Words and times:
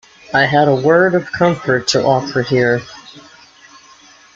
I 0.33 0.47
had 0.47 0.67
a 0.67 0.73
word 0.73 1.13
of 1.13 1.31
comfort 1.31 1.87
to 1.89 2.03
offer 2.03 2.41
here. 2.41 2.81